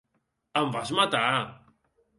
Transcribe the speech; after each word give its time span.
Em 0.61 0.73
vas 0.77 0.95
matar. 1.01 1.31